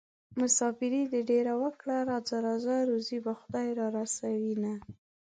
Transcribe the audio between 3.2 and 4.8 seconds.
به خدای رارسوينه